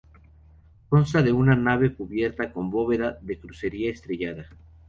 [0.89, 4.47] Consta de una única nave cubierta con bóveda de crucería estrellada.